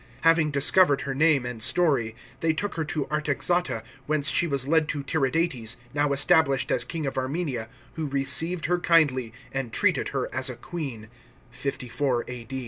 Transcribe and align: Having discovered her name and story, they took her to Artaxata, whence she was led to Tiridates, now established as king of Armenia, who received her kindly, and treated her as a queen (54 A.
Having 0.21 0.49
discovered 0.49 1.01
her 1.01 1.13
name 1.13 1.45
and 1.45 1.61
story, 1.61 2.15
they 2.39 2.53
took 2.53 2.73
her 2.73 2.83
to 2.85 3.05
Artaxata, 3.11 3.83
whence 4.07 4.31
she 4.31 4.47
was 4.47 4.67
led 4.67 4.89
to 4.89 5.03
Tiridates, 5.03 5.75
now 5.93 6.11
established 6.11 6.71
as 6.71 6.83
king 6.83 7.05
of 7.05 7.19
Armenia, 7.19 7.69
who 7.93 8.07
received 8.07 8.65
her 8.65 8.79
kindly, 8.79 9.31
and 9.51 9.71
treated 9.71 10.07
her 10.07 10.27
as 10.33 10.49
a 10.49 10.55
queen 10.55 11.07
(54 11.51 12.25
A. 12.27 12.47